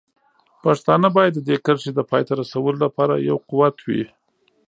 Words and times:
پښتانه 0.63 1.07
باید 1.17 1.33
د 1.35 1.39
دې 1.47 1.57
کرښې 1.65 1.91
د 1.95 1.99
پای 2.09 2.23
ته 2.27 2.33
رسولو 2.41 2.77
لپاره 2.85 3.23
یو 3.29 3.37
قوت 3.49 3.75
وي. 3.87 4.03